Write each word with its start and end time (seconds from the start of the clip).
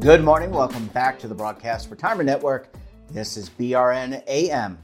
Good 0.00 0.24
morning. 0.24 0.50
Welcome 0.50 0.86
back 0.86 1.18
to 1.18 1.28
the 1.28 1.34
Broadcast 1.34 1.90
Retirement 1.90 2.26
Network. 2.26 2.72
This 3.10 3.36
is 3.36 3.50
BRN 3.50 4.26
AM 4.26 4.78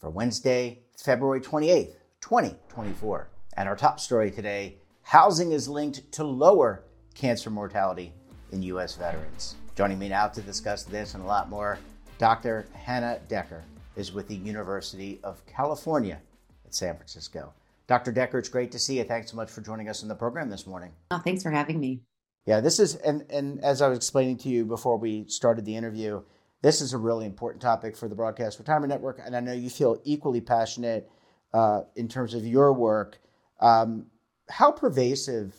for 0.00 0.10
Wednesday, 0.10 0.80
February 0.98 1.40
28th, 1.40 1.94
2024. 2.20 3.28
And 3.56 3.68
our 3.68 3.76
top 3.76 4.00
story 4.00 4.28
today 4.28 4.78
housing 5.02 5.52
is 5.52 5.68
linked 5.68 6.10
to 6.10 6.24
lower 6.24 6.82
cancer 7.14 7.48
mortality 7.48 8.12
in 8.50 8.60
U.S. 8.64 8.96
veterans. 8.96 9.54
Joining 9.76 10.00
me 10.00 10.08
now 10.08 10.26
to 10.26 10.42
discuss 10.42 10.82
this 10.82 11.14
and 11.14 11.22
a 11.22 11.26
lot 11.28 11.48
more, 11.48 11.78
Dr. 12.18 12.66
Hannah 12.72 13.20
Decker 13.28 13.62
is 13.94 14.12
with 14.12 14.26
the 14.26 14.34
University 14.34 15.20
of 15.22 15.46
California 15.46 16.20
at 16.64 16.74
San 16.74 16.96
Francisco. 16.96 17.54
Dr. 17.86 18.10
Decker, 18.10 18.38
it's 18.38 18.48
great 18.48 18.72
to 18.72 18.80
see 18.80 18.98
you. 18.98 19.04
Thanks 19.04 19.30
so 19.30 19.36
much 19.36 19.48
for 19.48 19.60
joining 19.60 19.88
us 19.88 20.02
in 20.02 20.08
the 20.08 20.16
program 20.16 20.50
this 20.50 20.66
morning. 20.66 20.90
Oh, 21.12 21.18
thanks 21.18 21.44
for 21.44 21.52
having 21.52 21.78
me. 21.78 22.00
Yeah, 22.46 22.60
this 22.60 22.78
is, 22.78 22.94
and, 22.96 23.24
and 23.28 23.62
as 23.62 23.82
I 23.82 23.88
was 23.88 23.98
explaining 23.98 24.38
to 24.38 24.48
you 24.48 24.64
before 24.64 24.96
we 24.96 25.24
started 25.26 25.64
the 25.64 25.76
interview, 25.76 26.22
this 26.62 26.80
is 26.80 26.92
a 26.92 26.98
really 26.98 27.26
important 27.26 27.60
topic 27.60 27.96
for 27.96 28.08
the 28.08 28.14
Broadcast 28.14 28.58
Retirement 28.58 28.88
Network. 28.88 29.20
And 29.24 29.36
I 29.36 29.40
know 29.40 29.52
you 29.52 29.68
feel 29.68 30.00
equally 30.04 30.40
passionate 30.40 31.10
uh, 31.52 31.82
in 31.96 32.08
terms 32.08 32.34
of 32.34 32.46
your 32.46 32.72
work. 32.72 33.18
Um, 33.60 34.06
how 34.48 34.70
pervasive 34.70 35.54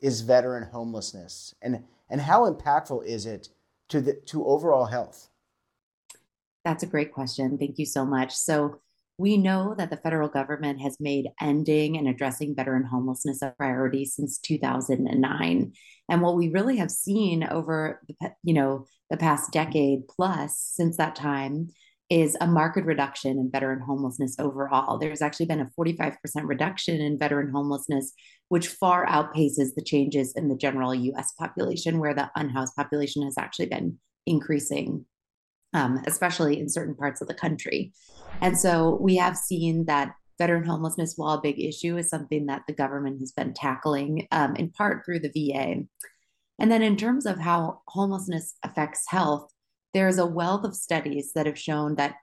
is 0.00 0.20
veteran 0.20 0.64
homelessness 0.64 1.54
and, 1.62 1.84
and 2.10 2.20
how 2.20 2.50
impactful 2.52 3.06
is 3.06 3.24
it 3.24 3.48
to, 3.88 4.00
the, 4.00 4.14
to 4.26 4.44
overall 4.44 4.86
health? 4.86 5.28
That's 6.64 6.82
a 6.82 6.86
great 6.86 7.12
question. 7.12 7.56
Thank 7.56 7.78
you 7.78 7.86
so 7.86 8.04
much. 8.04 8.34
So, 8.34 8.80
we 9.22 9.36
know 9.36 9.72
that 9.78 9.88
the 9.88 9.96
federal 9.96 10.28
government 10.28 10.80
has 10.80 10.96
made 10.98 11.28
ending 11.40 11.96
and 11.96 12.08
addressing 12.08 12.56
veteran 12.56 12.82
homelessness 12.82 13.40
a 13.40 13.54
priority 13.56 14.04
since 14.04 14.36
2009. 14.38 15.72
And 16.08 16.22
what 16.22 16.34
we 16.34 16.48
really 16.48 16.78
have 16.78 16.90
seen 16.90 17.44
over 17.44 18.02
the, 18.08 18.32
you 18.42 18.52
know, 18.52 18.86
the 19.10 19.16
past 19.16 19.52
decade 19.52 20.08
plus 20.08 20.58
since 20.58 20.96
that 20.96 21.14
time 21.14 21.68
is 22.10 22.36
a 22.40 22.48
marked 22.48 22.84
reduction 22.84 23.38
in 23.38 23.48
veteran 23.48 23.78
homelessness 23.78 24.34
overall. 24.40 24.98
There's 24.98 25.22
actually 25.22 25.46
been 25.46 25.60
a 25.60 25.70
45% 25.78 26.16
reduction 26.42 27.00
in 27.00 27.16
veteran 27.16 27.52
homelessness, 27.52 28.12
which 28.48 28.66
far 28.66 29.06
outpaces 29.06 29.76
the 29.76 29.84
changes 29.86 30.32
in 30.34 30.48
the 30.48 30.56
general 30.56 30.96
US 30.96 31.30
population, 31.38 32.00
where 32.00 32.12
the 32.12 32.28
unhoused 32.34 32.74
population 32.74 33.22
has 33.22 33.38
actually 33.38 33.66
been 33.66 33.98
increasing 34.26 35.06
um, 35.72 36.02
especially 36.06 36.58
in 36.58 36.68
certain 36.68 36.94
parts 36.94 37.20
of 37.20 37.28
the 37.28 37.34
country. 37.34 37.92
And 38.40 38.58
so 38.58 38.98
we 39.00 39.16
have 39.16 39.36
seen 39.36 39.84
that 39.86 40.14
veteran 40.38 40.64
homelessness, 40.64 41.14
while 41.16 41.34
a 41.34 41.40
big 41.40 41.60
issue, 41.60 41.96
is 41.96 42.08
something 42.08 42.46
that 42.46 42.62
the 42.66 42.74
government 42.74 43.20
has 43.20 43.32
been 43.32 43.54
tackling 43.54 44.26
um, 44.32 44.56
in 44.56 44.70
part 44.70 45.04
through 45.04 45.20
the 45.20 45.28
VA. 45.28 45.82
And 46.58 46.70
then, 46.70 46.82
in 46.82 46.96
terms 46.96 47.26
of 47.26 47.38
how 47.38 47.82
homelessness 47.88 48.54
affects 48.62 49.04
health, 49.08 49.50
there 49.94 50.08
is 50.08 50.18
a 50.18 50.26
wealth 50.26 50.64
of 50.64 50.74
studies 50.74 51.32
that 51.34 51.46
have 51.46 51.58
shown 51.58 51.96
that 51.96 52.14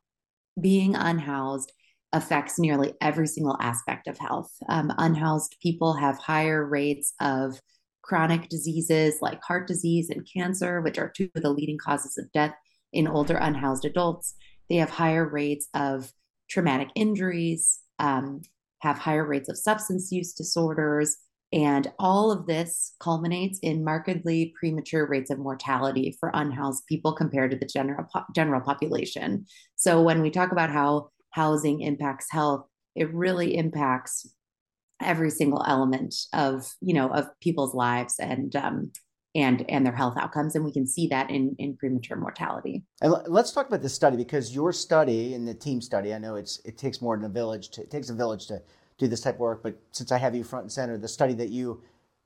being 0.59 0.95
unhoused 0.95 1.71
affects 2.11 2.57
nearly 2.57 2.93
every 3.01 3.27
single 3.27 3.55
aspect 3.59 4.07
of 4.07 4.17
health. 4.17 4.51
Um, 4.67 4.91
unhoused 4.97 5.57
people 5.61 5.93
have 5.93 6.17
higher 6.17 6.65
rates 6.65 7.13
of 7.21 7.59
chronic 8.01 8.49
diseases 8.49 9.19
like 9.21 9.41
heart 9.43 9.67
disease 9.67 10.09
and 10.09 10.27
cancer, 10.31 10.81
which 10.81 10.97
are 10.97 11.11
two 11.15 11.29
of 11.35 11.43
the 11.43 11.51
leading 11.51 11.77
causes 11.77 12.17
of 12.17 12.31
death 12.31 12.55
in 12.93 13.07
older 13.07 13.37
unhoused 13.37 13.85
adults. 13.85 14.35
They 14.69 14.75
have 14.75 14.89
higher 14.89 15.27
rates 15.27 15.67
of 15.73 16.11
traumatic 16.49 16.89
injuries, 16.95 17.79
um, 17.99 18.41
have 18.81 18.97
higher 18.97 19.25
rates 19.25 19.49
of 19.49 19.57
substance 19.57 20.11
use 20.11 20.33
disorders, 20.33 21.17
and 21.51 21.91
all 21.97 22.31
of 22.31 22.45
this 22.45 22.93
culminates 22.99 23.59
in 23.59 23.83
markedly 23.83 24.53
premature 24.59 25.07
rates 25.07 25.31
of 25.31 25.39
mortality 25.39 26.15
for 26.19 26.31
unhoused 26.33 26.85
people 26.87 27.13
compared 27.13 27.51
to 27.51 27.57
the 27.57 27.65
general 27.65 28.05
po- 28.13 28.25
general 28.35 28.61
population. 28.61 29.45
So 29.75 30.01
when 30.01 30.21
we 30.21 30.29
talk 30.29 30.51
about 30.51 30.69
how 30.69 31.09
housing 31.31 31.81
impacts 31.81 32.27
health, 32.29 32.65
it 32.95 33.11
really 33.13 33.57
impacts 33.57 34.27
every 35.01 35.29
single 35.31 35.63
element 35.65 36.13
of 36.33 36.71
you 36.81 36.93
know 36.93 37.09
of 37.09 37.27
people's 37.41 37.73
lives 37.73 38.15
and 38.19 38.55
um, 38.55 38.91
and 39.35 39.69
and 39.69 39.85
their 39.85 39.95
health 39.95 40.17
outcomes 40.17 40.55
and 40.55 40.65
we 40.65 40.71
can 40.71 40.87
see 40.87 41.07
that 41.07 41.29
in 41.29 41.55
in 41.59 41.75
premature 41.77 42.17
mortality. 42.17 42.83
And 43.01 43.13
let's 43.27 43.51
talk 43.51 43.67
about 43.67 43.81
this 43.81 43.93
study 43.93 44.17
because 44.17 44.55
your 44.55 44.73
study 44.73 45.33
and 45.33 45.47
the 45.47 45.53
team 45.53 45.81
study 45.81 46.13
i 46.13 46.17
know 46.17 46.35
it's 46.35 46.59
it 46.65 46.77
takes 46.77 47.01
more 47.01 47.15
than 47.15 47.25
a 47.25 47.29
village 47.29 47.69
to, 47.69 47.81
it 47.81 47.91
takes 47.91 48.09
a 48.09 48.15
village 48.15 48.47
to 48.47 48.61
do 48.97 49.07
this 49.07 49.21
type 49.21 49.35
of 49.35 49.39
work 49.39 49.63
but 49.63 49.79
since 49.91 50.11
i 50.11 50.17
have 50.17 50.35
you 50.35 50.43
front 50.43 50.63
and 50.63 50.71
center 50.71 50.97
the 50.97 51.07
study 51.07 51.33
that 51.33 51.49
you 51.49 51.81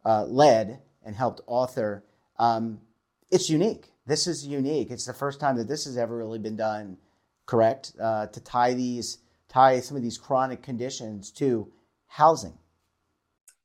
uh, 0.06 0.24
led 0.25 0.80
and 1.06 1.16
helped 1.16 1.41
author 1.47 2.03
um, 2.40 2.80
it's 3.31 3.50
unique. 3.50 3.91
This 4.06 4.28
is 4.28 4.46
unique. 4.46 4.91
It's 4.91 5.06
the 5.06 5.14
first 5.14 5.40
time 5.40 5.58
that 5.58 5.68
this 5.68 5.85
has 5.85 5.97
ever 5.97 6.16
really 6.16 6.40
been 6.40 6.56
done 6.56 6.97
correct? 7.46 7.94
Uh, 8.02 8.28
to 8.28 8.40
tie 8.41 8.74
these 8.74 9.20
tie 9.50 9.80
some 9.80 9.97
of 9.97 10.03
these 10.03 10.18
chronic 10.18 10.62
conditions 10.62 11.31
to 11.31 11.72
housing. 12.08 12.58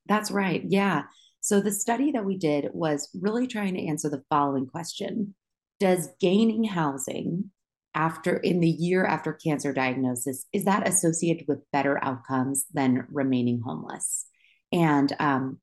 That's 0.07 0.31
right. 0.31 0.63
Yeah 0.65 1.03
so 1.41 1.61
the 1.61 1.71
study 1.71 2.11
that 2.11 2.25
we 2.25 2.37
did 2.37 2.69
was 2.73 3.09
really 3.13 3.47
trying 3.47 3.75
to 3.75 3.85
answer 3.85 4.09
the 4.09 4.23
following 4.29 4.67
question. 4.67 5.35
Does 5.79 6.09
gaining 6.19 6.65
housing 6.65 7.51
after 7.95 8.37
in 8.37 8.59
the 8.59 8.69
year 8.69 9.05
after 9.05 9.33
cancer 9.33 9.73
diagnosis 9.73 10.45
is 10.53 10.65
that 10.65 10.87
associated 10.87 11.47
with 11.47 11.69
better 11.71 12.03
outcomes 12.03 12.65
than 12.73 13.07
remaining 13.09 13.61
homeless? 13.65 14.25
And 14.71 15.15
um, 15.19 15.59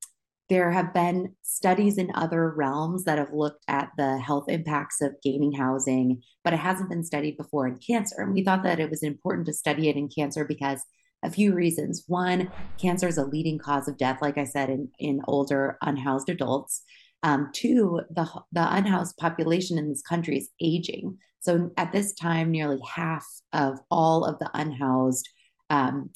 there 0.49 0.71
have 0.71 0.95
been 0.95 1.35
studies 1.43 1.99
in 1.99 2.11
other 2.15 2.51
realms 2.51 3.05
that 3.05 3.19
have 3.19 3.33
looked 3.33 3.65
at 3.69 3.91
the 3.97 4.19
health 4.19 4.49
impacts 4.49 5.01
of 5.03 5.21
gaining 5.23 5.53
housing 5.53 6.23
but 6.47 6.55
it 6.55 6.61
hasn't 6.61 6.89
been 6.89 7.03
studied 7.03 7.37
before 7.37 7.67
in 7.67 7.77
cancer. 7.77 8.15
And 8.21 8.33
we 8.33 8.45
thought 8.45 8.63
that 8.63 8.79
it 8.79 8.89
was 8.89 9.03
important 9.03 9.47
to 9.47 9.53
study 9.53 9.89
it 9.89 9.97
in 9.97 10.09
cancer 10.09 10.45
because 10.45 10.81
a 11.22 11.31
few 11.31 11.54
reasons. 11.54 12.04
One, 12.06 12.50
cancer 12.78 13.09
is 13.09 13.19
a 13.19 13.25
leading 13.25 13.59
cause 13.59 13.88
of 13.88 13.97
death, 13.97 14.19
like 14.22 14.38
I 14.38 14.44
said, 14.44 14.71
in, 14.71 14.88
in 14.99 15.21
older 15.27 15.78
unhoused 15.82 16.28
adults. 16.28 16.82
Um, 17.22 17.50
two, 17.53 18.03
the, 18.10 18.28
the 18.53 18.75
unhoused 18.75 19.16
population 19.16 19.78
in 19.78 19.88
this 19.88 20.03
country 20.03 20.38
is 20.38 20.50
aging. 20.60 21.19
So 21.41 21.71
at 21.77 21.93
this 21.93 22.15
time, 22.15 22.50
nearly 22.50 22.81
half 22.87 23.27
of 23.53 23.78
all 23.91 24.25
of 24.25 24.38
the 24.38 24.50
unhoused 24.54 25.28
um, 25.71 26.10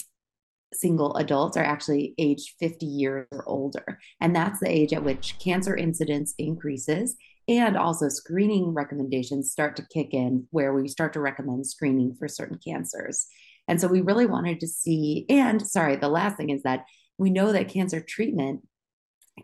single 0.73 1.17
adults 1.17 1.57
are 1.57 1.65
actually 1.65 2.15
aged 2.19 2.55
50 2.61 2.87
years 2.87 3.27
or 3.33 3.49
older. 3.49 3.99
And 4.21 4.35
that's 4.35 4.61
the 4.61 4.71
age 4.71 4.93
at 4.93 5.05
which 5.05 5.39
cancer 5.39 5.77
incidence 5.77 6.35
increases. 6.39 7.17
And 7.49 7.77
also, 7.77 8.09
screening 8.09 8.75
recommendations 8.75 9.51
start 9.51 9.75
to 9.77 9.87
kick 9.93 10.15
in 10.15 10.47
where 10.51 10.73
we 10.73 10.87
start 10.87 11.13
to 11.15 11.21
recommend 11.21 11.67
screening 11.67 12.15
for 12.17 12.29
certain 12.29 12.59
cancers. 12.65 13.27
And 13.69 13.81
so 13.81 13.89
we 13.89 14.01
really 14.01 14.27
wanted 14.27 14.61
to 14.61 14.67
see, 14.67 15.27
and 15.29 15.67
sorry, 15.67 15.97
the 15.97 16.09
last 16.09 16.37
thing 16.37 16.51
is 16.51 16.63
that 16.63 16.85
we 17.19 17.31
know 17.31 17.53
that 17.53 17.69
cancer 17.69 18.01
treatment 18.01 18.61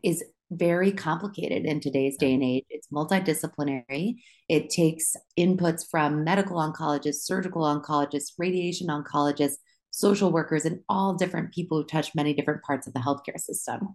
is 0.03 0.25
very 0.50 0.93
complicated 0.93 1.65
in 1.65 1.81
today's 1.81 2.16
day 2.16 2.34
and 2.34 2.43
age. 2.43 2.65
It's 2.71 2.88
multidisciplinary. 2.88 4.16
It 4.49 4.71
takes 4.71 5.16
inputs 5.38 5.84
from 5.91 6.25
medical 6.25 6.56
oncologists, 6.56 7.25
surgical 7.25 7.62
oncologists, 7.62 8.32
radiation 8.38 8.88
oncologists, 8.88 9.56
social 9.91 10.31
workers, 10.31 10.65
and 10.65 10.81
all 10.88 11.15
different 11.15 11.53
people 11.53 11.78
who 11.78 11.87
touch 11.87 12.15
many 12.15 12.34
different 12.34 12.62
parts 12.62 12.87
of 12.87 12.94
the 12.94 13.00
healthcare 13.00 13.38
system. 13.38 13.94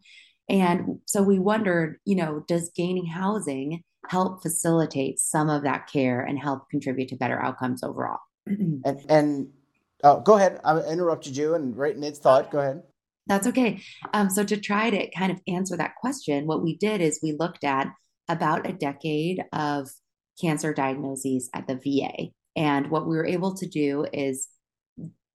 And 0.50 1.00
so 1.06 1.24
we 1.24 1.40
wondered, 1.40 1.98
you 2.06 2.16
know, 2.16 2.44
does 2.48 2.72
gaining 2.76 3.06
housing 3.06 3.84
help 4.10 4.42
facilitate 4.42 5.20
some 5.20 5.50
of 5.50 5.64
that 5.64 5.88
care 5.88 6.22
and 6.22 6.38
help 6.38 6.70
contribute 6.70 7.10
to 7.10 7.16
better 7.16 7.42
outcomes 7.42 7.84
overall? 7.84 8.20
and, 8.84 9.00
and 9.08 9.48
Oh, 10.04 10.20
go 10.20 10.36
ahead. 10.36 10.60
I 10.64 10.80
interrupted 10.80 11.36
you 11.38 11.54
and 11.56 11.76
right 11.76 11.98
mid 11.98 12.18
thought. 12.18 12.52
Go 12.52 12.60
ahead. 12.60 12.84
That's 13.28 13.48
okay. 13.48 13.82
Um, 14.14 14.30
so 14.30 14.44
to 14.44 14.58
try 14.58 14.90
to 14.90 15.10
kind 15.12 15.32
of 15.32 15.40
answer 15.48 15.78
that 15.78 15.96
question, 16.02 16.48
what 16.48 16.64
we 16.64 16.78
did 16.78 17.02
is 17.02 17.20
we 17.22 17.36
looked 17.38 17.64
at 17.64 17.88
about 18.28 18.68
a 18.68 18.74
decade 18.74 19.44
of 19.54 19.90
cancer 20.40 20.74
diagnoses 20.74 21.50
at 21.54 21.68
the 21.68 21.76
VA. 21.76 22.30
And 22.56 22.90
what 22.90 23.08
we 23.08 23.16
were 23.16 23.26
able 23.26 23.56
to 23.56 23.68
do 23.68 24.06
is 24.12 24.48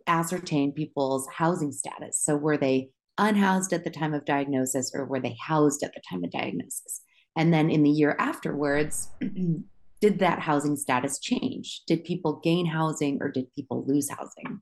ascertain 0.07 0.73
people's 0.73 1.27
housing 1.33 1.73
status. 1.73 2.21
So 2.23 2.37
were 2.37 2.57
they 2.57 2.91
unhoused 3.19 3.73
at 3.73 3.85
the 3.85 3.91
time 3.91 4.15
of 4.15 4.25
diagnosis 4.25 4.93
or 4.95 5.05
were 5.05 5.21
they 5.21 5.37
housed 5.41 5.83
at 5.83 5.93
the 5.95 6.03
time 6.09 6.25
of 6.25 6.31
diagnosis? 6.31 7.03
And 7.37 7.53
then 7.53 7.71
in 7.71 7.83
the 7.83 7.91
year 7.91 8.17
afterwards, 8.19 9.09
did 10.06 10.20
that 10.20 10.38
housing 10.38 10.76
status 10.76 11.19
change? 11.19 11.82
Did 11.88 12.05
people 12.05 12.41
gain 12.44 12.64
housing 12.64 13.19
or 13.20 13.29
did 13.29 13.53
people 13.55 13.85
lose 13.88 14.08
housing? 14.08 14.61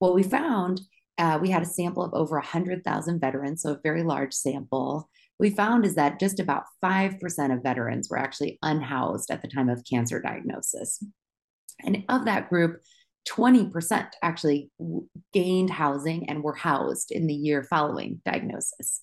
What 0.00 0.14
we 0.14 0.22
found, 0.22 0.82
uh, 1.16 1.38
we 1.40 1.48
had 1.48 1.62
a 1.62 1.66
sample 1.66 2.04
of 2.04 2.12
over 2.12 2.36
100,000 2.36 3.18
veterans, 3.18 3.62
so 3.62 3.72
a 3.72 3.80
very 3.82 4.02
large 4.02 4.34
sample. 4.34 5.08
We 5.38 5.48
found 5.48 5.86
is 5.86 5.94
that 5.94 6.20
just 6.20 6.40
about 6.40 6.64
5% 6.84 7.54
of 7.56 7.62
veterans 7.62 8.10
were 8.10 8.18
actually 8.18 8.58
unhoused 8.60 9.30
at 9.30 9.40
the 9.40 9.48
time 9.48 9.70
of 9.70 9.82
cancer 9.90 10.20
diagnosis. 10.20 11.02
And 11.82 12.04
of 12.10 12.26
that 12.26 12.50
group, 12.50 12.82
20% 13.30 14.08
actually 14.22 14.70
gained 15.32 15.70
housing 15.70 16.28
and 16.28 16.42
were 16.42 16.54
housed 16.54 17.12
in 17.12 17.26
the 17.26 17.34
year 17.34 17.62
following 17.62 18.20
diagnosis. 18.26 19.00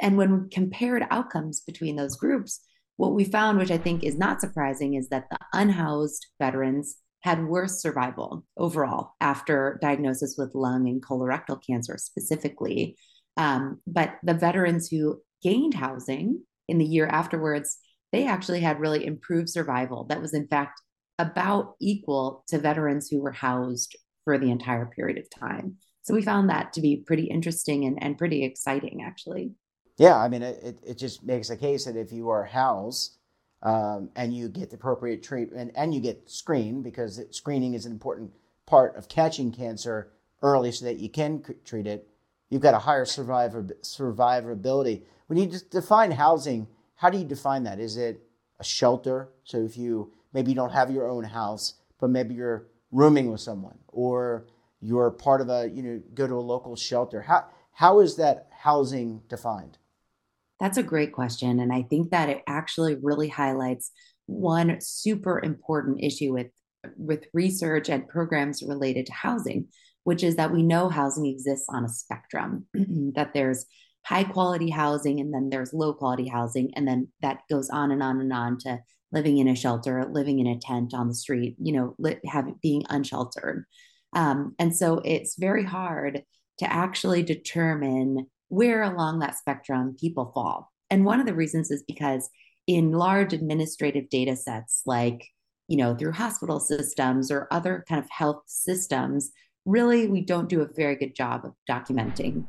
And 0.00 0.16
when 0.16 0.44
we 0.44 0.48
compared 0.48 1.04
outcomes 1.10 1.60
between 1.60 1.96
those 1.96 2.16
groups, 2.16 2.60
what 2.96 3.14
we 3.14 3.24
found, 3.24 3.58
which 3.58 3.70
I 3.70 3.78
think 3.78 4.04
is 4.04 4.16
not 4.16 4.40
surprising, 4.40 4.94
is 4.94 5.08
that 5.08 5.28
the 5.30 5.38
unhoused 5.52 6.26
veterans 6.40 6.96
had 7.22 7.46
worse 7.46 7.80
survival 7.80 8.44
overall 8.56 9.12
after 9.20 9.78
diagnosis 9.80 10.36
with 10.36 10.54
lung 10.54 10.86
and 10.88 11.02
colorectal 11.02 11.58
cancer 11.66 11.96
specifically. 11.96 12.96
Um, 13.36 13.80
but 13.86 14.16
the 14.22 14.34
veterans 14.34 14.88
who 14.88 15.22
gained 15.42 15.74
housing 15.74 16.42
in 16.68 16.78
the 16.78 16.84
year 16.84 17.06
afterwards, 17.06 17.78
they 18.12 18.26
actually 18.26 18.60
had 18.60 18.78
really 18.78 19.06
improved 19.06 19.48
survival. 19.48 20.04
That 20.04 20.20
was, 20.20 20.34
in 20.34 20.46
fact, 20.46 20.80
about 21.18 21.74
equal 21.80 22.44
to 22.48 22.58
veterans 22.58 23.08
who 23.08 23.20
were 23.20 23.32
housed 23.32 23.96
for 24.24 24.38
the 24.38 24.50
entire 24.50 24.86
period 24.86 25.18
of 25.18 25.30
time. 25.30 25.76
So 26.02 26.14
we 26.14 26.22
found 26.22 26.50
that 26.50 26.74
to 26.74 26.80
be 26.80 27.02
pretty 27.06 27.24
interesting 27.24 27.84
and, 27.86 28.02
and 28.02 28.18
pretty 28.18 28.44
exciting, 28.44 29.02
actually. 29.04 29.52
Yeah, 29.96 30.16
I 30.16 30.28
mean, 30.28 30.42
it, 30.42 30.78
it 30.82 30.98
just 30.98 31.22
makes 31.22 31.50
a 31.50 31.56
case 31.56 31.84
that 31.84 31.96
if 31.96 32.12
you 32.12 32.28
are 32.28 32.44
housed 32.44 33.16
um, 33.62 34.10
and 34.16 34.34
you 34.34 34.48
get 34.48 34.70
the 34.70 34.76
appropriate 34.76 35.22
treatment 35.22 35.72
and 35.76 35.94
you 35.94 36.00
get 36.00 36.28
screened, 36.28 36.82
because 36.82 37.20
screening 37.30 37.74
is 37.74 37.86
an 37.86 37.92
important 37.92 38.32
part 38.66 38.96
of 38.96 39.08
catching 39.08 39.52
cancer 39.52 40.10
early 40.42 40.72
so 40.72 40.84
that 40.84 40.98
you 40.98 41.08
can 41.08 41.42
treat 41.64 41.86
it, 41.86 42.08
you've 42.50 42.62
got 42.62 42.74
a 42.74 42.78
higher 42.78 43.04
survivor, 43.04 43.62
survivability. 43.82 45.02
When 45.28 45.38
you 45.38 45.46
define 45.70 46.10
housing, 46.10 46.66
how 46.96 47.10
do 47.10 47.18
you 47.18 47.24
define 47.24 47.62
that? 47.64 47.78
Is 47.78 47.96
it 47.96 48.20
a 48.58 48.64
shelter? 48.64 49.28
So 49.44 49.58
if 49.58 49.76
you 49.76 50.12
maybe 50.32 50.50
you 50.50 50.56
don't 50.56 50.72
have 50.72 50.90
your 50.90 51.08
own 51.08 51.24
house, 51.24 51.74
but 52.00 52.10
maybe 52.10 52.34
you're 52.34 52.66
rooming 52.90 53.30
with 53.30 53.40
someone, 53.40 53.78
or 53.88 54.46
you're 54.80 55.10
part 55.10 55.40
of 55.40 55.48
a 55.48 55.70
you 55.72 55.82
know 55.82 56.02
go 56.14 56.26
to 56.26 56.34
a 56.34 56.36
local 56.36 56.76
shelter. 56.76 57.22
How 57.22 57.46
how 57.72 58.00
is 58.00 58.16
that 58.16 58.48
housing 58.50 59.22
defined? 59.28 59.78
That's 60.64 60.78
a 60.78 60.82
great 60.82 61.12
question. 61.12 61.60
And 61.60 61.70
I 61.70 61.82
think 61.82 62.10
that 62.12 62.30
it 62.30 62.42
actually 62.46 62.96
really 63.02 63.28
highlights 63.28 63.92
one 64.24 64.78
super 64.80 65.38
important 65.44 66.02
issue 66.02 66.32
with, 66.32 66.46
with 66.96 67.26
research 67.34 67.90
and 67.90 68.08
programs 68.08 68.62
related 68.62 69.04
to 69.04 69.12
housing, 69.12 69.68
which 70.04 70.22
is 70.22 70.36
that 70.36 70.54
we 70.54 70.62
know 70.62 70.88
housing 70.88 71.26
exists 71.26 71.66
on 71.68 71.84
a 71.84 71.88
spectrum, 71.90 72.64
that 73.14 73.34
there's 73.34 73.66
high 74.06 74.24
quality 74.24 74.70
housing 74.70 75.20
and 75.20 75.34
then 75.34 75.50
there's 75.50 75.74
low 75.74 75.92
quality 75.92 76.28
housing. 76.28 76.72
And 76.76 76.88
then 76.88 77.08
that 77.20 77.40
goes 77.50 77.68
on 77.68 77.90
and 77.90 78.02
on 78.02 78.22
and 78.22 78.32
on 78.32 78.56
to 78.60 78.78
living 79.12 79.36
in 79.36 79.48
a 79.48 79.54
shelter, 79.54 80.06
living 80.10 80.38
in 80.38 80.46
a 80.46 80.58
tent 80.58 80.94
on 80.94 81.08
the 81.08 81.14
street, 81.14 81.56
you 81.60 81.74
know, 81.74 81.94
li- 81.98 82.20
have, 82.24 82.46
being 82.62 82.86
unsheltered. 82.88 83.66
Um, 84.14 84.54
and 84.58 84.74
so 84.74 85.02
it's 85.04 85.36
very 85.38 85.64
hard 85.64 86.22
to 86.60 86.72
actually 86.72 87.22
determine 87.22 88.28
where 88.54 88.82
along 88.82 89.18
that 89.18 89.36
spectrum 89.36 89.96
people 89.98 90.30
fall. 90.34 90.70
And 90.90 91.04
one 91.04 91.20
of 91.20 91.26
the 91.26 91.34
reasons 91.34 91.70
is 91.70 91.82
because 91.86 92.28
in 92.66 92.92
large 92.92 93.32
administrative 93.32 94.08
data 94.08 94.36
sets, 94.36 94.82
like, 94.86 95.26
you 95.68 95.76
know, 95.76 95.94
through 95.94 96.12
hospital 96.12 96.60
systems 96.60 97.30
or 97.30 97.48
other 97.50 97.84
kind 97.88 98.02
of 98.02 98.08
health 98.10 98.42
systems, 98.46 99.30
really 99.64 100.06
we 100.06 100.20
don't 100.20 100.48
do 100.48 100.60
a 100.60 100.68
very 100.74 100.94
good 100.94 101.14
job 101.14 101.44
of 101.44 101.54
documenting 101.68 102.44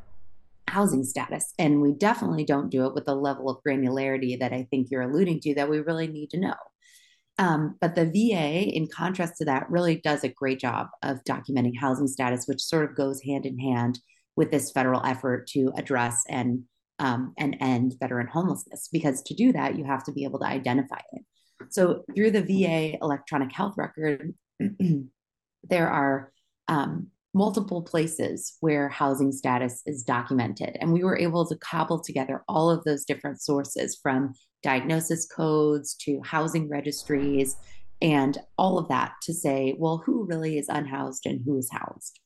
housing 0.67 1.03
status. 1.03 1.53
And 1.57 1.81
we 1.81 1.93
definitely 1.93 2.43
don't 2.43 2.69
do 2.69 2.85
it 2.85 2.93
with 2.93 3.05
the 3.05 3.15
level 3.15 3.49
of 3.49 3.63
granularity 3.65 4.37
that 4.39 4.53
I 4.53 4.67
think 4.69 4.87
you're 4.91 5.03
alluding 5.03 5.39
to 5.41 5.55
that 5.55 5.69
we 5.69 5.79
really 5.79 6.07
need 6.07 6.29
to 6.31 6.39
know. 6.39 6.55
Um, 7.37 7.75
but 7.81 7.95
the 7.95 8.05
VA, 8.05 8.69
in 8.75 8.87
contrast 8.87 9.37
to 9.37 9.45
that, 9.45 9.69
really 9.69 9.97
does 9.97 10.23
a 10.23 10.29
great 10.29 10.59
job 10.59 10.87
of 11.03 11.23
documenting 11.23 11.77
housing 11.77 12.07
status, 12.07 12.45
which 12.47 12.61
sort 12.61 12.89
of 12.89 12.95
goes 12.95 13.21
hand 13.23 13.45
in 13.45 13.59
hand 13.59 13.99
with 14.35 14.51
this 14.51 14.71
federal 14.71 15.05
effort 15.05 15.47
to 15.47 15.71
address 15.77 16.23
and 16.29 16.63
um, 16.99 17.33
and 17.37 17.57
end 17.59 17.95
veteran 17.99 18.27
homelessness. 18.27 18.89
Because 18.91 19.21
to 19.23 19.33
do 19.33 19.51
that, 19.51 19.77
you 19.77 19.83
have 19.83 20.03
to 20.05 20.11
be 20.11 20.23
able 20.23 20.39
to 20.39 20.45
identify 20.45 20.99
it. 21.13 21.23
So 21.69 22.03
through 22.15 22.31
the 22.31 22.41
VA 22.41 22.97
electronic 23.01 23.51
health 23.51 23.75
record, 23.77 24.33
there 25.63 25.89
are 25.89 26.31
um, 26.67 27.07
multiple 27.33 27.81
places 27.81 28.55
where 28.61 28.87
housing 28.87 29.31
status 29.31 29.81
is 29.85 30.03
documented, 30.03 30.77
and 30.79 30.93
we 30.93 31.03
were 31.03 31.17
able 31.17 31.45
to 31.47 31.57
cobble 31.57 31.99
together 31.99 32.43
all 32.47 32.69
of 32.69 32.83
those 32.83 33.03
different 33.03 33.41
sources 33.41 33.99
from 34.01 34.33
diagnosis 34.63 35.27
codes 35.27 35.95
to 35.95 36.21
housing 36.23 36.69
registries 36.69 37.57
and 38.01 38.37
all 38.57 38.77
of 38.77 38.87
that 38.89 39.13
to 39.23 39.33
say, 39.33 39.75
well, 39.77 40.01
who 40.05 40.25
really 40.25 40.57
is 40.57 40.67
unhoused 40.69 41.25
and 41.25 41.41
who 41.45 41.57
is 41.57 41.69
housed. 41.71 42.19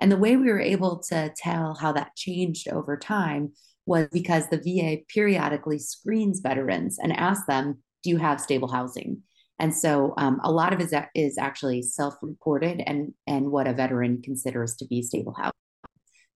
And 0.00 0.10
the 0.10 0.16
way 0.16 0.36
we 0.36 0.50
were 0.50 0.60
able 0.60 0.98
to 1.10 1.32
tell 1.36 1.74
how 1.74 1.92
that 1.92 2.16
changed 2.16 2.68
over 2.68 2.96
time 2.96 3.52
was 3.86 4.08
because 4.12 4.48
the 4.48 4.58
VA 4.58 5.02
periodically 5.12 5.78
screens 5.78 6.40
veterans 6.40 6.98
and 7.02 7.12
asks 7.12 7.46
them, 7.46 7.82
Do 8.02 8.10
you 8.10 8.16
have 8.16 8.40
stable 8.40 8.68
housing? 8.68 9.22
And 9.58 9.74
so 9.74 10.14
um, 10.16 10.40
a 10.42 10.50
lot 10.50 10.72
of 10.72 10.80
it 10.80 11.08
is 11.14 11.36
actually 11.36 11.82
self 11.82 12.14
reported 12.22 12.82
and, 12.86 13.12
and 13.26 13.50
what 13.50 13.66
a 13.66 13.74
veteran 13.74 14.22
considers 14.22 14.74
to 14.76 14.86
be 14.86 15.02
stable 15.02 15.34
housing. 15.36 15.52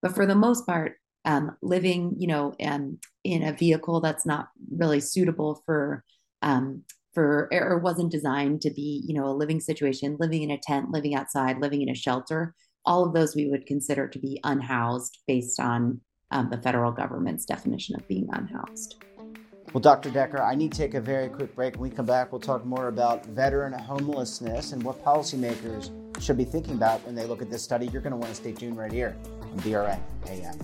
But 0.03 0.15
for 0.15 0.27
the 0.27 0.35
most 0.35 0.67
part, 0.67 0.97
um, 1.25 1.57
living, 1.63 2.17
you 2.19 2.27
know, 2.27 2.55
um, 2.63 2.99
in 3.25 3.43
a 3.43 3.55
vehicle 3.55 4.01
that's 4.01 4.27
not 4.27 4.49
really 4.71 5.01
suitable 5.01 5.63
for 5.65 6.05
um, 6.43 6.83
for 7.15 7.49
or 7.53 7.79
wasn't 7.79 8.13
designed 8.13 8.61
to 8.63 8.71
be, 8.71 9.03
you 9.07 9.15
know, 9.15 9.27
a 9.27 9.33
living 9.33 9.61
situation, 9.61 10.19
living 10.21 10.43
in 10.43 10.51
a 10.51 10.59
tent, 10.59 10.91
living 10.91 11.15
outside, 11.15 11.61
living 11.61 11.81
in 11.81 11.89
a 11.89 11.95
shelter, 11.95 12.55
all 12.87 13.05
of 13.05 13.15
those 13.15 13.35
we 13.35 13.49
would 13.49 13.67
consider 13.67 14.07
to 14.09 14.19
be 14.19 14.41
unhoused 14.45 15.19
based 15.27 15.59
on 15.59 16.01
um, 16.31 16.51
the 16.51 16.59
federal 16.59 16.93
government's 16.93 17.45
definition 17.45 17.97
of 17.97 18.07
being 18.09 18.29
unhoused. 18.33 18.97
Well, 19.73 19.81
Dr. 19.81 20.11
Decker, 20.11 20.41
I 20.41 20.55
need 20.55 20.73
to 20.73 20.79
take 20.79 20.95
a 20.95 21.01
very 21.01 21.29
quick 21.29 21.55
break. 21.57 21.75
When 21.75 21.91
we 21.91 21.97
come 21.97 22.07
back, 22.07 22.31
we'll 22.31 22.41
talk 22.41 22.65
more 22.65 22.89
about 22.89 23.27
veteran 23.27 23.73
homelessness 23.73 24.73
and 24.73 24.83
what 24.83 25.03
policymakers 25.03 25.91
should 26.23 26.37
be 26.37 26.45
thinking 26.45 26.75
about 26.75 27.05
when 27.05 27.15
they 27.15 27.27
look 27.27 27.43
at 27.43 27.51
this 27.51 27.63
study. 27.63 27.87
You're 27.87 28.03
going 28.03 28.13
to 28.13 28.17
want 28.17 28.31
to 28.31 28.37
stay 28.37 28.53
tuned 28.53 28.77
right 28.77 28.93
here 28.93 29.17
on 29.41 29.59
BRN 29.61 30.01
AM. 30.29 30.59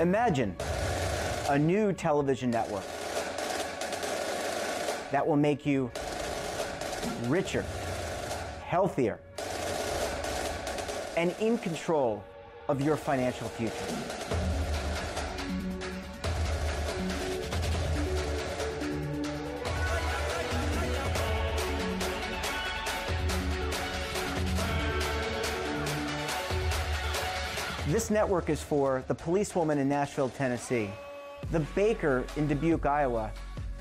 Imagine 0.00 0.56
a 1.50 1.58
new 1.58 1.92
television 1.92 2.50
network 2.50 2.84
that 5.10 5.26
will 5.26 5.36
make 5.36 5.64
you 5.64 5.90
richer, 7.26 7.64
healthier, 8.66 9.18
and 11.16 11.34
in 11.40 11.58
control 11.58 12.22
of 12.68 12.80
your 12.80 12.96
financial 12.96 13.48
future. 13.48 13.74
This 27.88 28.10
network 28.10 28.50
is 28.50 28.62
for 28.62 29.02
the 29.08 29.14
policewoman 29.14 29.78
in 29.78 29.88
Nashville, 29.88 30.28
Tennessee, 30.28 30.90
the 31.52 31.60
baker 31.74 32.24
in 32.36 32.46
Dubuque, 32.46 32.84
Iowa, 32.84 33.32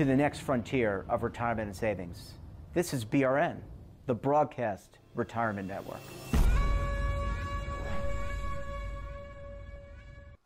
to 0.00 0.06
the 0.06 0.16
next 0.16 0.38
frontier 0.38 1.04
of 1.10 1.22
retirement 1.22 1.66
and 1.66 1.76
savings. 1.76 2.32
This 2.72 2.94
is 2.94 3.04
BRN, 3.04 3.58
the 4.06 4.14
Broadcast 4.14 4.96
Retirement 5.14 5.68
Network. 5.68 6.00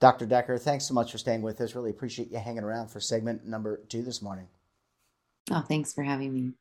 Dr. 0.00 0.26
Decker, 0.26 0.58
thanks 0.58 0.87
so 0.87 0.92
much 0.92 1.12
for 1.12 1.18
staying 1.18 1.40
with 1.40 1.61
us. 1.61 1.76
Really 1.76 1.90
appreciate 1.90 2.32
you 2.32 2.38
hanging 2.38 2.64
around 2.64 2.88
for 2.88 2.99
segment 2.99 3.46
number 3.46 3.80
two 3.88 4.02
this 4.02 4.20
morning. 4.20 4.49
Oh, 5.52 5.61
thanks 5.61 5.92
for 5.92 6.02
having 6.02 6.34
me. 6.34 6.54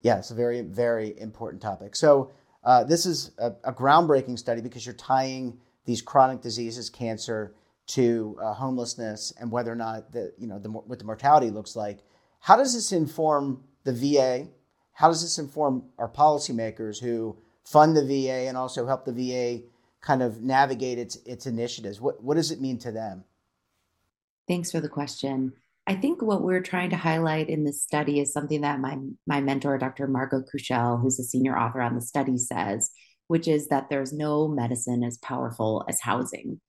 Yeah, 0.00 0.16
it's 0.16 0.30
a 0.30 0.34
very, 0.34 0.62
very 0.62 1.20
important 1.20 1.60
topic. 1.60 1.94
So, 1.94 2.30
uh, 2.64 2.82
this 2.82 3.04
is 3.04 3.32
a, 3.36 3.52
a, 3.64 3.74
groundbreaking 3.74 4.38
study 4.38 4.62
because 4.62 4.86
you're 4.86 4.94
tying 4.94 5.58
these 5.84 6.00
chronic 6.00 6.40
diseases, 6.40 6.88
cancer, 6.88 7.52
to 7.88 8.38
uh, 8.42 8.54
homelessness 8.54 9.34
and 9.38 9.50
whether 9.50 9.70
or 9.70 9.76
not 9.76 10.12
the, 10.12 10.32
you 10.38 10.46
know, 10.46 10.58
the, 10.58 10.70
what 10.70 10.98
the 10.98 11.04
mortality 11.04 11.50
looks 11.50 11.76
like. 11.76 11.98
How 12.40 12.56
does 12.56 12.74
this 12.74 12.92
inform 12.92 13.64
the 13.84 13.92
VA? 13.92 14.48
How 14.92 15.08
does 15.08 15.22
this 15.22 15.38
inform 15.38 15.84
our 15.98 16.08
policymakers 16.08 17.00
who 17.00 17.36
fund 17.64 17.96
the 17.96 18.04
VA 18.04 18.48
and 18.48 18.56
also 18.56 18.86
help 18.86 19.04
the 19.04 19.12
VA 19.12 19.64
kind 20.00 20.22
of 20.22 20.42
navigate 20.42 20.98
its 20.98 21.16
its 21.24 21.46
initiatives? 21.46 22.00
What 22.00 22.22
what 22.22 22.34
does 22.34 22.50
it 22.50 22.60
mean 22.60 22.78
to 22.78 22.92
them? 22.92 23.24
Thanks 24.46 24.70
for 24.70 24.80
the 24.80 24.88
question. 24.88 25.52
I 25.86 25.94
think 25.94 26.20
what 26.20 26.42
we're 26.42 26.62
trying 26.62 26.90
to 26.90 26.96
highlight 26.96 27.48
in 27.48 27.64
this 27.64 27.82
study 27.82 28.20
is 28.20 28.32
something 28.32 28.60
that 28.60 28.80
my 28.80 28.98
my 29.26 29.40
mentor, 29.40 29.78
Dr. 29.78 30.06
Margot 30.06 30.42
Kushel, 30.42 31.00
who's 31.00 31.18
a 31.18 31.24
senior 31.24 31.58
author 31.58 31.80
on 31.80 31.94
the 31.94 32.02
study, 32.02 32.36
says, 32.36 32.90
which 33.26 33.48
is 33.48 33.68
that 33.68 33.88
there's 33.88 34.12
no 34.12 34.48
medicine 34.48 35.02
as 35.02 35.18
powerful 35.18 35.84
as 35.88 36.00
housing. 36.00 36.60